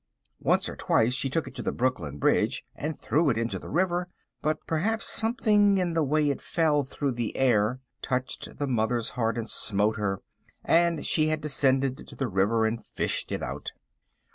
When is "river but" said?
3.69-4.65